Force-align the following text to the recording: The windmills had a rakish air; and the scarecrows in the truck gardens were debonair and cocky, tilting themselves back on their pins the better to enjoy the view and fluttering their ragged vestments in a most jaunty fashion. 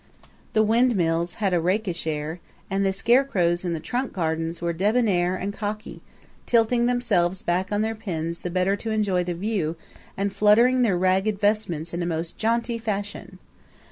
The 0.53 0.63
windmills 0.63 1.35
had 1.35 1.53
a 1.53 1.61
rakish 1.61 2.07
air; 2.07 2.39
and 2.71 2.83
the 2.83 2.91
scarecrows 2.91 3.63
in 3.63 3.73
the 3.73 3.79
truck 3.79 4.11
gardens 4.11 4.59
were 4.59 4.73
debonair 4.73 5.35
and 5.35 5.53
cocky, 5.53 6.01
tilting 6.47 6.87
themselves 6.87 7.43
back 7.43 7.71
on 7.71 7.83
their 7.83 7.93
pins 7.93 8.39
the 8.39 8.49
better 8.49 8.75
to 8.77 8.89
enjoy 8.89 9.23
the 9.23 9.35
view 9.35 9.75
and 10.17 10.33
fluttering 10.35 10.81
their 10.81 10.97
ragged 10.97 11.39
vestments 11.39 11.93
in 11.93 12.01
a 12.01 12.07
most 12.07 12.35
jaunty 12.39 12.79
fashion. 12.79 13.37